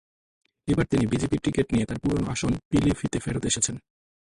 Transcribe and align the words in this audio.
এবার 0.67 0.85
তিনি 0.85 1.03
বিজেপির 1.05 1.43
টিকিট 1.43 1.67
নিয়ে 1.73 1.85
তাঁর 1.85 1.99
পুরোনো 1.99 2.27
আসন 2.31 2.51
পিলিভিতে 2.69 3.19
ফেরত 3.19 3.43
এসেছেন। 3.45 3.75